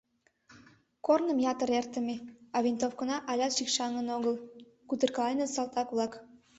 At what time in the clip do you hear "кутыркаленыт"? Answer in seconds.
4.89-5.49